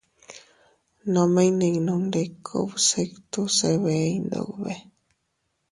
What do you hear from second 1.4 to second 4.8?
iynninundiku bsitu se bee Iyndube.